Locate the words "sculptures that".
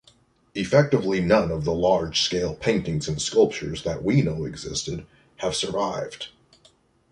3.21-4.03